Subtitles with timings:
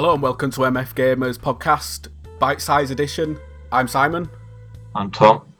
[0.00, 2.08] Hello and welcome to MF Gamers podcast,
[2.38, 3.38] bite size edition.
[3.70, 4.30] I'm Simon,
[4.94, 5.52] I'm Tom.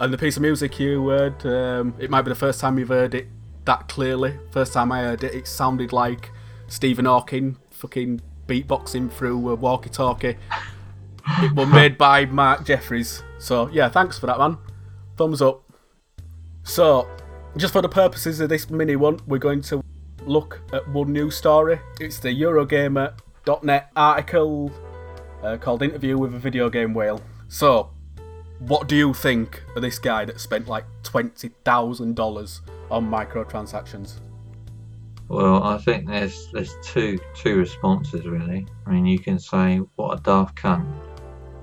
[0.00, 2.88] and the piece of music you heard, um, it might be the first time you've
[2.88, 3.28] heard it
[3.66, 4.36] that clearly.
[4.50, 6.32] First time I heard it, it sounded like
[6.66, 10.38] Stephen Hawking fucking beatboxing through a walkie talkie.
[11.38, 13.22] it was made by Mark Jeffries.
[13.38, 14.58] So, yeah, thanks for that, man.
[15.16, 15.62] Thumbs up.
[16.64, 17.08] So,
[17.56, 19.84] just for the purposes of this mini one, we're going to
[20.26, 21.78] look at one news story.
[22.00, 22.32] It's the
[23.44, 24.72] Eurogamer.net article
[25.42, 27.20] uh, called Interview with a Video Game Whale.
[27.48, 27.90] So,
[28.60, 32.60] what do you think of this guy that spent like $20,000
[32.90, 34.14] on microtransactions?
[35.28, 38.66] Well, I think there's there's two two responses really.
[38.86, 40.84] I mean, you can say what a daft cunt.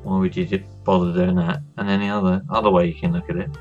[0.02, 1.60] Why would you bother doing that?
[1.78, 3.52] And then the other other way you can look at it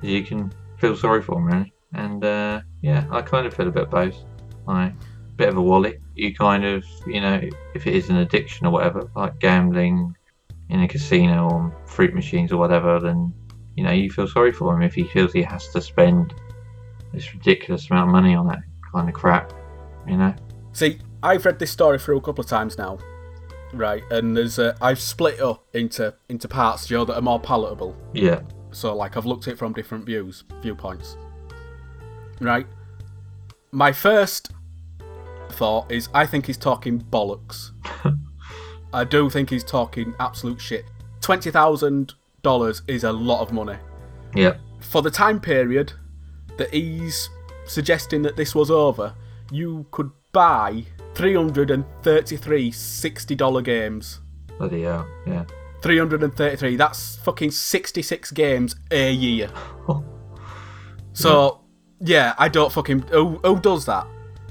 [0.00, 1.72] is you can feel sorry for him really.
[1.92, 4.16] And uh, yeah, I kind of feel a bit both.
[4.64, 4.92] Like
[5.38, 5.98] bit of a wally.
[6.18, 7.40] You kind of you know
[7.74, 10.14] if it is an addiction or whatever, like gambling
[10.68, 13.32] in a casino or fruit machines or whatever, then
[13.76, 16.34] you know you feel sorry for him if he feels he has to spend
[17.12, 18.58] this ridiculous amount of money on that
[18.92, 19.52] kind of crap.
[20.06, 20.34] You know.
[20.72, 22.98] See, I've read this story through a couple of times now,
[23.72, 24.02] right?
[24.10, 27.96] And there's uh, I've split it up into into parts, Joe, that are more palatable.
[28.12, 28.40] Yeah.
[28.70, 31.16] So like I've looked at it from different views, viewpoints.
[32.40, 32.66] Right.
[33.70, 34.52] My first
[35.58, 37.70] thought is I think he's talking bollocks.
[38.92, 40.84] I do think he's talking absolute shit.
[41.20, 43.76] Twenty thousand dollars is a lot of money
[44.34, 44.54] Yeah.
[44.80, 45.92] for the time period
[46.56, 47.28] that he's
[47.66, 49.14] suggesting that this was over.
[49.50, 54.20] You could buy 333 $60 games.
[54.58, 55.06] Bloody hell.
[55.26, 55.44] Yeah.
[55.82, 56.76] 333.
[56.76, 59.50] That's fucking 66 games a year.
[61.12, 61.62] So,
[62.00, 63.00] yeah, I don't fucking.
[63.10, 64.06] Who, who does that?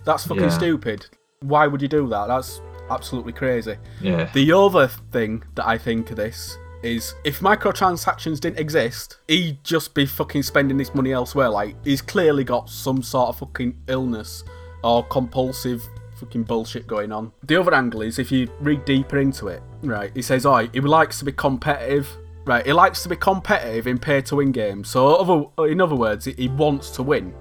[0.08, 0.50] That's fucking Yeah.
[0.50, 1.06] stupid.
[1.42, 2.28] Why would you do that?
[2.28, 3.76] That's absolutely crazy.
[4.02, 4.30] Yeah.
[4.34, 9.94] The other thing that I think of this is if microtransactions didn't exist, he'd just
[9.94, 11.50] be fucking spending this money elsewhere.
[11.50, 14.44] Like, he's clearly got some sort of fucking illness
[14.84, 15.84] or compulsive
[16.20, 17.32] fucking bullshit going on.
[17.44, 20.80] The other angle is if you read deeper into it, right, he says, oh, he
[20.80, 22.08] likes to be competitive.
[22.46, 24.88] Right, he likes to be competitive in pay to win games.
[24.90, 27.34] So, other, in other words, he- he wants to win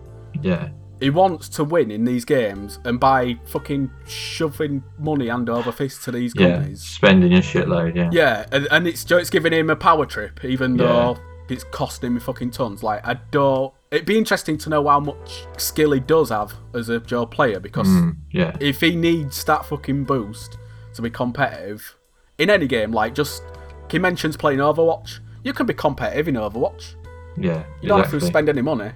[0.43, 0.71] Yeah.
[1.01, 6.05] He wants to win in these games, and by fucking shoving money hand over fist
[6.05, 6.53] to these Yeah.
[6.57, 7.95] companies, Spending a shitload.
[7.95, 8.11] Yeah.
[8.13, 10.87] yeah, and, and it's it's giving him a power trip, even Yeah.
[10.87, 11.17] though
[11.49, 12.83] it's costing him fucking tons.
[12.83, 13.73] Like I don't.
[13.91, 17.61] It'd be interesting to know how much skill he does have as a Joe player,
[17.61, 18.57] because Mm, yeah.
[18.61, 20.59] if he needs that fucking boost
[20.95, 21.97] to be competitive
[22.39, 23.43] in any game, like just
[23.91, 26.95] he mentions playing Overwatch, you can be competitive in Overwatch.
[27.39, 27.63] Yeah.
[27.81, 28.91] You don't have to spend any money.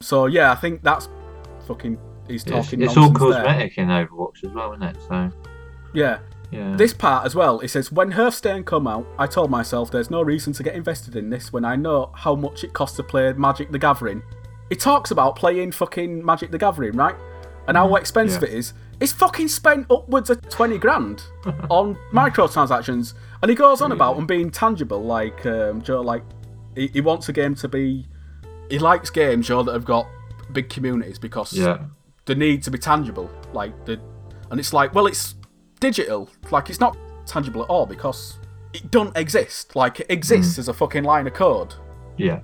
[0.00, 1.08] So yeah, I think that's
[1.66, 1.98] fucking.
[2.28, 2.82] He's It's, talking.
[2.82, 3.44] it's all nonsense there.
[3.44, 4.96] cosmetic in Overwatch as well, isn't it?
[5.08, 5.30] So
[5.94, 6.18] Yeah.
[6.50, 6.74] yeah.
[6.76, 10.22] This part as well, it says, When Hearthstone come out, I told myself there's no
[10.22, 13.32] reason to get invested in this when I know how much it costs to play
[13.34, 14.22] Magic the Gathering.
[14.70, 17.14] It talks about playing fucking Magic the Gathering, right?
[17.68, 18.48] And how expensive yeah.
[18.48, 18.74] it is.
[18.98, 21.22] It's fucking spent upwards of 20 grand
[21.70, 23.14] on microtransactions.
[23.40, 26.24] And he goes on about them being tangible, like, um, Joe, like,
[26.74, 28.08] he, he wants a game to be.
[28.70, 30.06] He likes games, Joe, that have got
[30.52, 31.84] big communities because yeah.
[32.24, 33.30] the need to be tangible.
[33.52, 34.00] Like the,
[34.50, 35.34] and it's like, well, it's
[35.80, 36.28] digital.
[36.50, 36.96] Like it's not
[37.26, 38.38] tangible at all because
[38.72, 39.76] it don't exist.
[39.76, 41.74] Like it exists as a fucking line of code.
[42.16, 42.40] Yeah.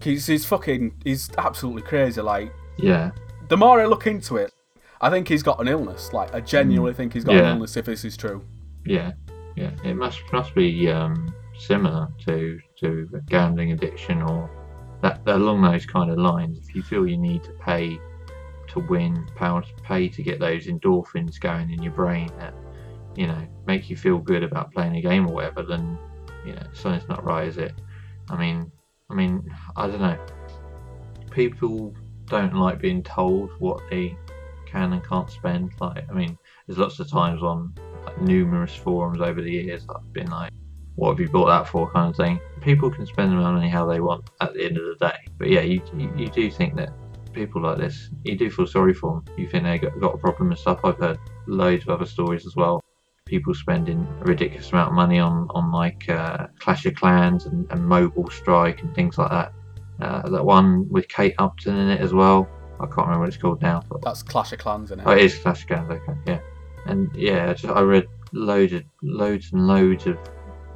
[0.00, 2.20] He's, he's fucking, he's absolutely crazy.
[2.20, 3.10] Like Yeah.
[3.48, 4.52] the more I look into it,
[5.00, 6.12] I think he's got an illness.
[6.12, 8.44] Like I genuinely think he's got an illness if this is true.
[8.86, 9.12] Yeah.
[9.56, 9.70] Yeah.
[9.84, 14.48] It must must be um, similar to to gambling addiction or
[15.02, 16.58] that along those kind of lines.
[16.58, 17.98] If you feel you need to pay
[18.68, 22.54] to win, power pay to get those endorphins going in your brain that
[23.16, 25.98] you know make you feel good about playing a game or whatever, then
[26.46, 27.74] you know something's not right, is it?
[28.30, 28.70] I mean,
[29.10, 29.44] I mean,
[29.76, 30.18] I don't know.
[31.30, 31.94] People
[32.26, 34.16] don't like being told what they
[34.66, 35.72] can and can't spend.
[35.80, 37.74] Like, I mean, there's lots of times on
[38.06, 40.50] like, numerous forums over the years I've been like,
[40.96, 42.40] "What have you bought that for?" kind of thing.
[42.60, 45.18] People can spend their money how they want at the end of the day.
[45.38, 46.92] But yeah, you you, you do think that
[47.32, 49.36] people like this, you do feel sorry for them.
[49.36, 50.80] You think they got, got a problem and stuff.
[50.84, 52.82] I've heard loads of other stories as well.
[53.24, 57.70] People spending a ridiculous amount of money on on like uh, Clash of Clans and,
[57.70, 59.52] and Mobile Strike and things like that.
[60.00, 62.48] Uh, that one with Kate Upton in it as well.
[62.80, 63.82] I can't remember what it's called now.
[63.88, 65.06] But That's Clash of Clans, isn't it?
[65.06, 66.40] Oh, it is Clash of Clans, okay, yeah.
[66.86, 70.18] And yeah, I just, I read loads of loads and loads of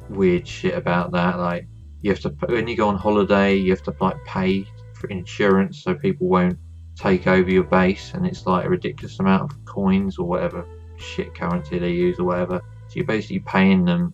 [0.09, 1.37] weird shit about that.
[1.39, 1.67] Like
[2.01, 5.83] you have to when you go on holiday, you have to like pay for insurance
[5.83, 6.57] so people won't
[6.95, 10.65] take over your base, and it's like a ridiculous amount of coins or whatever
[10.97, 12.59] shit currency they use or whatever.
[12.87, 14.13] So you're basically paying them.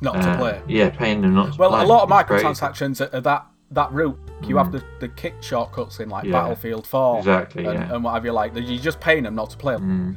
[0.00, 0.62] Not uh, to play.
[0.68, 1.82] Yeah, paying them not to Well, play.
[1.82, 4.18] a lot of microtransactions are, are that that route.
[4.42, 4.58] You Mm.
[4.58, 6.32] have the, the kick shortcuts in like Yeah.
[6.32, 7.64] Battlefield 4 Exactly.
[7.64, 7.94] and, Yeah.
[7.94, 8.52] and what have you like.
[8.54, 9.74] You're just paying them not to play.
[9.76, 10.16] Mm,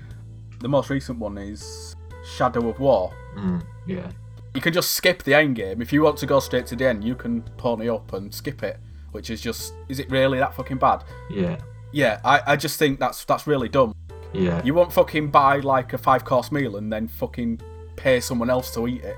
[0.59, 1.95] The most recent one is
[2.35, 3.13] Shadow of War.
[3.37, 4.09] mm, yeah.
[4.55, 5.81] You can just skip the end game.
[5.81, 8.63] If you want to go straight to the end, you can pony up and skip
[8.63, 8.77] it.
[9.11, 11.03] Which is just, is it really that fucking bad?
[11.29, 11.57] Yeah.
[11.91, 13.95] Yeah, I, I just think that's that's really dumb.
[14.33, 14.61] Yeah.
[14.63, 17.61] You won't fucking buy like a five course meal and then fucking
[17.95, 19.15] pay someone else to eat it.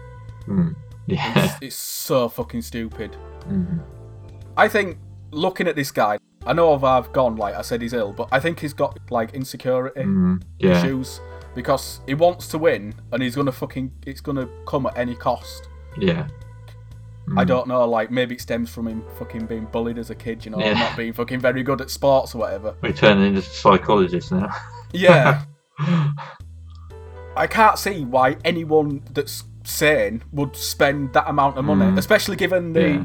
[0.48, 0.76] Mm,
[1.08, 1.46] yeah.
[1.46, 3.18] It's, it's so fucking stupid.
[3.48, 3.82] Mm,
[4.56, 4.98] I think
[5.32, 8.30] looking at this guy, I know I've- I've gone like I said he's ill, but
[8.32, 10.78] I think he's got like insecurity mm, yeah.
[10.80, 11.20] issues
[11.60, 15.68] because he wants to win and he's gonna fucking it's gonna come at any cost.
[15.98, 16.26] Yeah.
[17.38, 20.16] I Mm, don't know, like maybe it stems from him fucking being bullied as a
[20.16, 20.74] kid, you know, Yeah.
[20.74, 22.76] not being fucking very good at sports or whatever.
[22.82, 24.50] We're turning into psychologists now.
[24.94, 25.44] Yeah,
[27.36, 31.98] I can't see why anyone that's sane would spend that amount of money, Mm.
[31.98, 33.04] especially given the Yeah.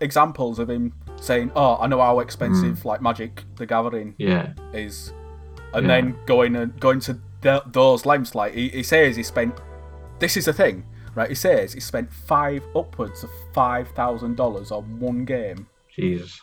[0.00, 4.54] examples of him saying, "Oh, I know how expensive like Magic the Gathering yeah.
[4.72, 5.12] is,"
[5.72, 5.92] and Yeah.
[5.94, 8.34] then going and going to th- those lengths.
[8.34, 9.54] Like he, he says, he spent.
[10.18, 10.84] This is the thing,
[11.14, 11.28] right?
[11.28, 16.40] He says he spent five upwards of five thousand dollars on one game, Jesus.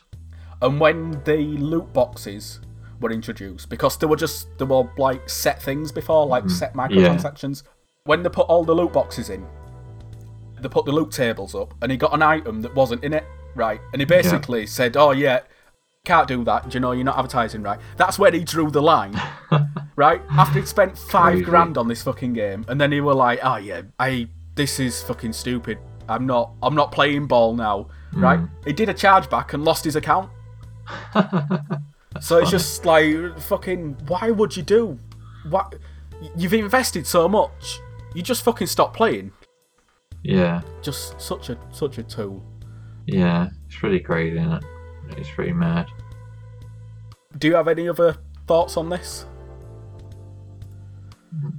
[0.62, 2.62] and when the loot boxes
[3.00, 6.54] were introduced, because they were just they were like set things before, like mm-hmm.
[6.54, 7.64] set microtransactions.
[8.06, 9.46] When they put all the loot boxes in,
[10.62, 13.26] they put the loot tables up, and he got an item that wasn't in it,
[13.56, 13.82] right?
[13.92, 15.42] And he basically said, "Oh yeah,
[16.06, 16.74] can't do that.
[16.74, 19.20] You know you're not advertising right?" That's where he drew the line,
[19.96, 20.22] right?
[20.32, 21.46] After he'd spent five Crazy.
[21.46, 25.02] grand on this fucking game, and then he were like, "Oh yeah, I this is
[25.04, 25.78] fucking stupid.
[26.10, 28.24] I'm not I'm not playing ball now." Hmm.
[28.24, 28.40] Right?
[28.66, 30.30] He did a chargeback and lost his account.
[32.22, 33.98] So it's just like fucking.
[34.08, 35.00] Why would you do?
[35.50, 35.74] What?
[36.38, 37.80] You've invested so much.
[38.14, 39.32] You just fucking stop playing.
[40.22, 40.62] Yeah.
[40.84, 42.46] Just such a such a tool.
[43.08, 43.50] Yeah.
[43.66, 44.64] It's pretty crazy, isn't it?
[45.18, 45.88] It's pretty mad.
[47.38, 48.18] Do you have any other
[48.48, 49.26] thoughts on this?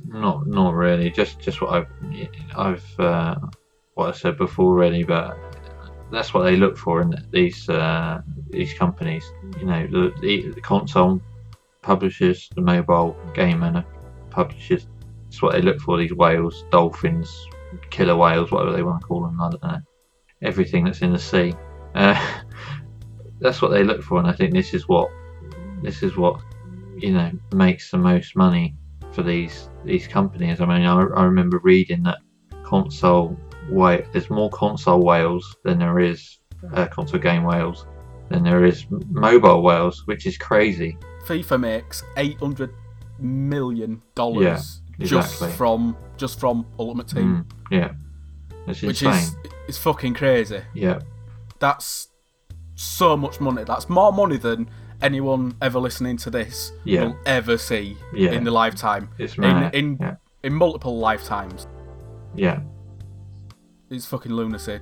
[0.07, 1.11] Not not really.
[1.11, 1.89] Just just what I've
[2.57, 3.37] I've uh,
[3.95, 5.37] what I said before really, but
[6.13, 8.21] that's what they look for in these uh,
[8.51, 9.25] these companies.
[9.59, 10.13] You know, the,
[10.55, 11.21] the, console
[11.83, 13.85] publishers, the mobile game and
[14.31, 14.87] publishers.
[15.25, 15.99] That's what they look for.
[15.99, 17.49] These whales, dolphins,
[17.91, 19.41] killer whales, whatever they want to call them.
[19.41, 19.79] I don't know.
[20.43, 21.55] Everything that's in the sea.
[21.95, 22.15] Uh,
[23.45, 25.09] that's what they look for, and I think this is what
[25.83, 26.41] this is what
[26.97, 28.75] you know makes the most money
[29.13, 30.61] for these these companies.
[30.61, 32.19] I mean, I, I remember reading that
[32.65, 33.39] console
[33.71, 34.03] whale.
[34.13, 36.39] There's more console whales than there is
[36.73, 37.87] uh, console game whales
[38.31, 40.97] than there is mobile whales, which is crazy.
[41.27, 42.71] FIFA makes eight hundred
[43.19, 47.93] million dollars Yeah, just from just from Ultimate Team, Mm, yeah,
[48.67, 49.23] it's which insane.
[49.23, 49.37] is
[49.69, 50.63] it's fucking crazy.
[50.75, 51.01] Yeah,
[51.59, 52.09] That's
[52.75, 53.65] so much money.
[53.65, 54.69] That's more money than
[55.03, 57.05] anyone ever listening to this Yeah.
[57.05, 58.33] will ever see Yeah.
[58.33, 59.09] in the lifetime.
[59.19, 61.67] it's In in yeah, in multiple lifetimes.
[62.35, 62.61] yeah,
[63.91, 64.81] It's fucking lunacy.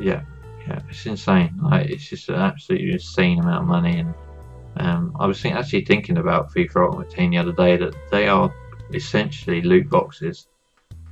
[0.00, 0.22] yeah,
[0.66, 0.80] yeah.
[0.90, 1.58] It's insane.
[1.62, 3.98] Like, it's just an absolutely insane amount of money.
[4.00, 4.14] And
[4.78, 8.28] um, I was think, actually thinking about FIFA Ultimate Team the other day that they
[8.28, 8.52] are
[8.92, 10.48] essentially loot boxes,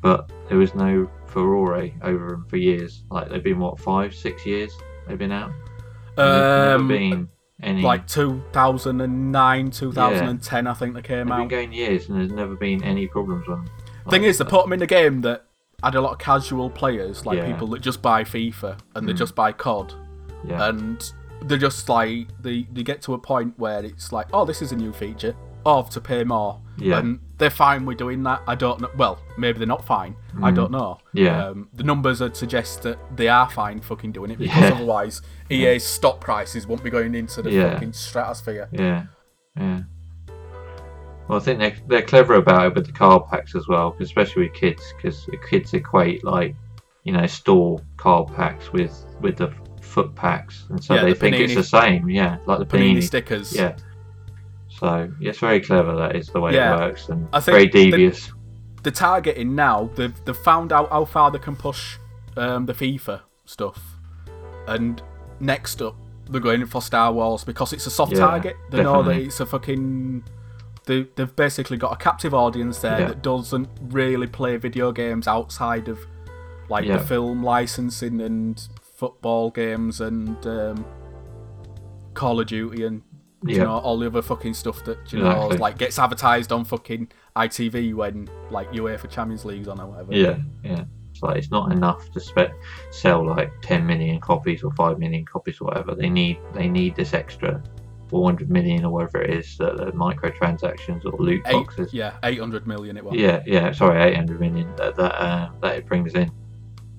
[0.02, 3.04] but there was no furore over them for years.
[3.10, 5.52] Like they've been what five, six years they've been out.
[6.22, 7.28] Um, been
[7.62, 7.82] any.
[7.82, 12.82] like 2009, 2010, I think they came they've been going years, and there's never been
[12.84, 13.70] any problems with them.
[14.10, 15.44] Thing is, they put them in a game that
[15.82, 17.46] had a lot of casual players, like Yeah.
[17.46, 19.16] people that just buy FIFA and they Mm.
[19.18, 19.94] just buy COD,
[20.46, 24.44] yeah, and they're just like they they get to a point where it's like, oh,
[24.44, 25.34] this is a new feature,
[25.66, 26.98] oh, to pay more, Yeah.
[26.98, 28.42] and they're fine with doing that.
[28.46, 28.90] I don't know.
[28.96, 30.14] Well, maybe they're not fine.
[30.42, 30.54] I Mm.
[30.56, 30.98] don't know.
[31.12, 31.46] Yeah.
[31.48, 34.74] Um, the numbers would suggest that they are fine fucking doing it because Yeah.
[34.74, 37.72] otherwise EA's stock prices won't be going into the Yeah.
[37.74, 38.68] fucking stratosphere.
[38.72, 39.04] Yeah,
[39.56, 39.80] yeah.
[41.28, 44.44] Well, I think they're, they're clever about it with the card packs as well, especially
[44.44, 46.54] with kids, because kids equate like,
[47.04, 51.18] you know, store card packs with with the foot packs, and so Yeah, they the
[51.18, 52.08] think it's the same.
[52.10, 53.02] Yeah, like the Panini panini.
[53.02, 53.54] stickers.
[53.54, 53.76] Yeah.
[54.78, 55.94] So it's very clever.
[55.96, 56.74] That is the way Yeah.
[56.76, 58.32] it works, and I think very devious.
[58.82, 61.96] the targeting now they've, they've found out how far they can push
[62.36, 63.80] um, the FIFA stuff,
[64.66, 65.02] and
[65.40, 65.96] next up
[66.28, 68.56] they're going for Star Wars because it's a soft Yeah, target.
[68.70, 70.24] They know that it's a fucking.
[70.86, 73.08] They, they've basically got a captive audience there Yeah.
[73.08, 75.98] that doesn't really play video games outside of
[76.68, 76.96] like Yeah.
[76.98, 78.60] the film licensing and
[78.96, 80.84] football games and um,
[82.14, 83.02] Call of Duty and
[83.46, 83.64] You Yeah.
[83.64, 87.94] know all the other fucking stuff that you know like gets advertised on fucking ITV
[87.94, 90.14] when like UEFA Champions League's on or whatever.
[90.14, 90.84] Yeah, yeah.
[91.10, 92.54] It's like it's not enough to spe-
[92.90, 95.94] sell like 10 million copies or 5 million copies or whatever.
[95.94, 97.62] They need they need this extra
[98.08, 101.92] 400 million or whatever it is that the microtransactions or loot Eight, boxes.
[101.92, 103.14] yeah, eight hundred million it was.
[103.14, 103.72] Yeah, yeah.
[103.72, 106.30] Sorry, 800 million that that, uh, that it brings in.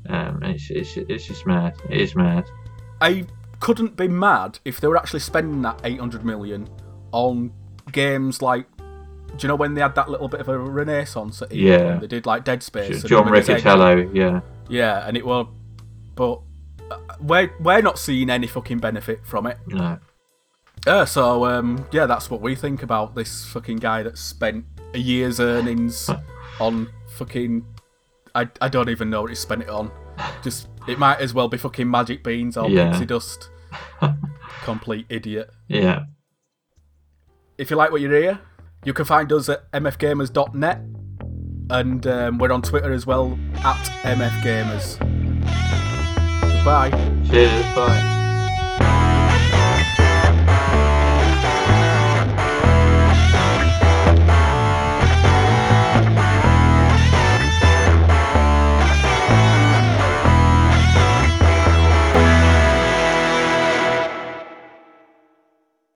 [0.10, 1.76] Um, it's, it's it's just mad.
[1.90, 2.46] It is mad.
[3.02, 3.26] I
[3.66, 6.70] couldn't be mad if they were actually spending that 800 million
[7.12, 7.52] on
[7.92, 8.68] games like.
[8.78, 11.70] Do you know when they had that little bit of a renaissance at EA?
[11.70, 11.84] Yeah.
[11.86, 13.02] when They did like Dead Space.
[13.04, 13.26] John?
[13.28, 15.48] Riccitiello, yeah, Yeah, and it was.
[16.14, 16.42] But
[16.92, 19.58] uh, we're, we're not seeing any fucking benefit from it.
[19.68, 19.98] no,
[20.86, 25.00] Uh, so, um, yeah, that's what we think about this fucking guy that spent a
[25.00, 26.08] year's earnings
[26.62, 27.66] on fucking.
[28.36, 29.92] I, I don't even know what he spent it on.
[30.44, 32.92] Just It might as well be fucking magic beans or Yeah.
[32.92, 33.50] pixie dust.
[34.64, 35.50] Complete idiot.
[35.68, 36.04] yeah,
[37.58, 38.40] If you like what you hear,
[38.84, 40.82] you can find us at mfgamers.net.
[41.70, 45.00] And um, we're on Twitter as well, at mfgamers.
[46.42, 46.92] Goodbye.
[47.30, 48.15] cheers, bye.